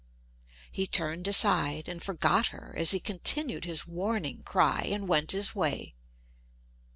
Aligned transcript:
He 0.71 0.87
turned 0.87 1.27
aside, 1.27 1.87
and 1.87 2.01
forgot 2.01 2.47
her, 2.47 2.73
as 2.75 2.89
he 2.89 2.99
continued 2.99 3.65
his 3.65 3.85
warning 3.85 4.41
cry, 4.41 4.89
and 4.91 5.07
went 5.07 5.29
his 5.31 5.53
way. 5.53 5.93